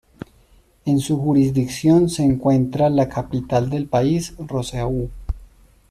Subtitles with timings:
[0.85, 5.11] En su jurisdicción se encuentra la capital del país, Roseau.